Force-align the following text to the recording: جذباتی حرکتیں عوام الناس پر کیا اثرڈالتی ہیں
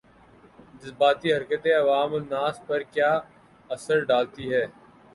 جذباتی 0.79 1.27
حرکتیں 1.33 1.75
عوام 1.75 2.11
الناس 2.15 2.55
پر 2.67 2.81
کیا 2.93 3.11
اثرڈالتی 3.69 4.53
ہیں 4.53 4.67